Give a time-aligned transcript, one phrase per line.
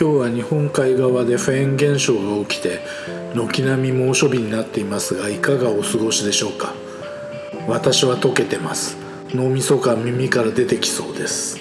[0.00, 2.78] 今日は日本海側でフェーン現象が起きて
[3.34, 6.72] 軒並み猛暑日になっていますがいかがお過ごしでしょうか？
[7.66, 8.96] 私は溶けてます。
[9.30, 11.58] 脳みそが耳から出てきそうです。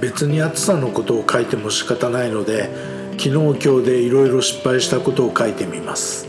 [0.00, 2.70] 別に暑さのことを書いても仕方ないので
[3.18, 3.30] 昨日
[3.62, 6.26] 今日でいろいろ失敗したことを書いてみます。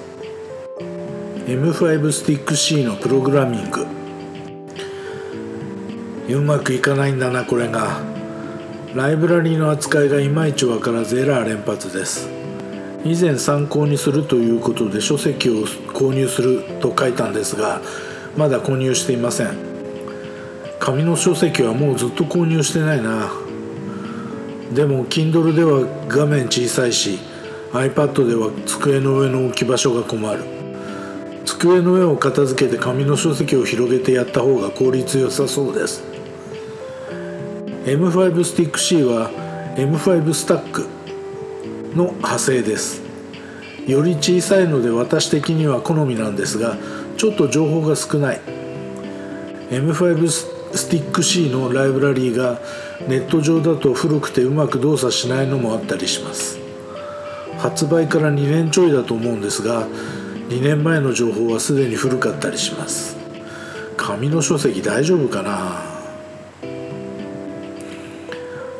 [1.45, 4.00] M5 スティック C のプログラミング。
[6.33, 7.99] うまくいかないんだなこれが。
[8.93, 12.29] ライブラリーの扱いがいまいちわからずエラー連発です。
[13.05, 17.81] 以前参考にするということで書籍を購入すると書いたんですが
[18.37, 19.55] まだ購入していません。
[20.79, 23.31] 紙の書籍はもうずっと購入してないな。
[24.73, 27.19] でも Kindle では画面小さいし
[27.71, 30.43] iPad では机の上の置き場所が困る。
[31.45, 36.10] 机の上を片付けて紙の書籍を広げてやった方が効率良さそうです。
[37.83, 39.31] M5 スティック C は
[39.75, 40.87] M5 スタック
[41.95, 43.01] の派生です。
[43.87, 46.77] より小さいので私的には好みなんですが
[47.17, 48.41] ちょっと情報が少ない。
[49.71, 52.59] M5 スティック C のライブラリーが
[53.07, 56.59] ネット上だと古くてうまく動作しないのもあったりします。
[57.57, 59.87] 発売から2年ちょいだと思うんですが
[60.49, 63.17] 2年前の情報はすでに古かったりします。
[63.97, 65.90] 紙の書籍大丈夫かな？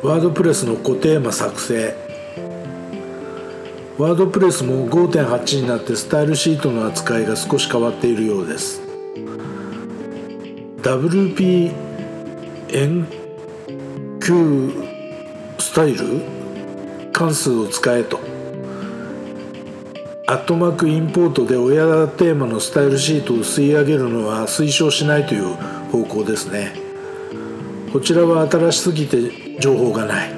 [0.02, 1.94] ワードプレスの固テーマ作成。
[3.98, 8.82] ワードプレスも5.8になってスタイルシートの扱いが少し変わっているようです。
[10.78, 11.72] WP
[12.70, 13.06] 円
[14.20, 14.72] 球
[15.58, 16.20] スタイル？
[17.12, 18.18] 関数を使えと。
[20.26, 25.54] アットマークインポートで親テーマのスタイルシートを吸い上げるのは推奨しないという
[25.92, 26.90] 方向ですね。
[27.92, 30.30] こちらは新しすぎて情報がない。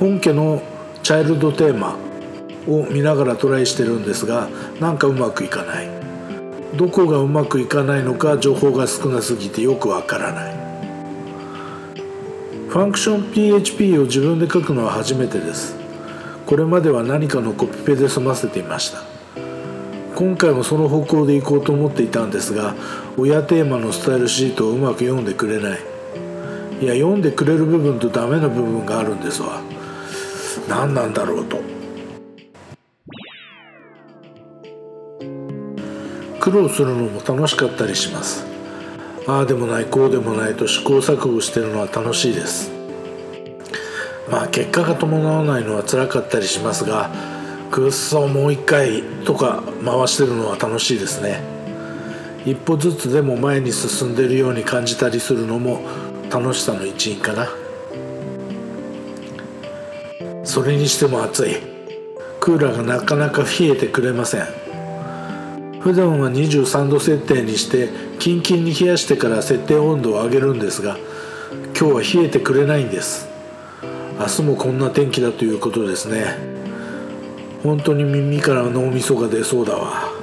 [0.00, 0.60] 本家の
[1.04, 1.96] チャイルドテーマ
[2.66, 4.48] を見ながらトライしてるんですが
[4.80, 5.88] なんかうまくいかない。
[6.76, 10.54] どこがうまくいかないのか情報が少なすぎてよくわからない。
[12.68, 15.76] ファンクション PHP を自分で書くのは初めてです。
[16.44, 19.17] これまでは何かのコピペで済ませていました。
[20.18, 22.74] 今回もその方向で行こうと思っていたんですが
[23.16, 25.78] 親テーマのスタイルシートをうまく読んでくれない。
[26.80, 29.60] いや読んでくれる部分とダメな部分があるんですわ。
[30.68, 31.60] 何なんだろうと。
[36.40, 38.44] 苦労するのも楽しかったりします。
[39.28, 42.72] ああでもないこうでもないと試行錯誤してるのは楽しいです。
[44.28, 47.08] まあ結果が伴わないのは辛かったりしますが
[47.70, 51.40] くっそもう一回とか回してるのは楽しいですね。
[52.44, 55.80] 一歩ずつでも前に進んでるように感じたりするのも
[56.30, 57.48] 楽しさの一因かな。
[60.44, 61.56] それにしても暑い。
[62.40, 64.46] クーラーがなかなか冷えてくれません。
[65.80, 70.98] 普段は23度設定にしてキンキンに冷やしてから設定温度を上げるんですが
[71.78, 73.28] 今日は冷えてくれないんです。
[74.18, 76.34] 明日もこんな天気だということですね。
[77.62, 80.18] 本当に耳から脳みそが出そうだわ。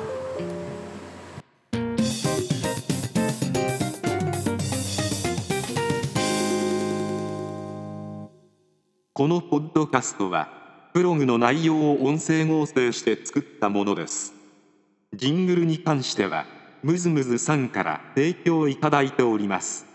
[9.11, 10.49] このポッドキャストは
[10.93, 14.33] ブログの内容を音声合成して作ったものです。
[15.13, 16.45] ジングルに関しては
[16.83, 19.94] ムズムズさんから提供いただいております。